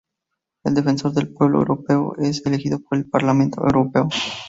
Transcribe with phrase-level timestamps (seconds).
[0.63, 4.09] El defensor del pueblo europeo es elegido por el Parlamento Europeo.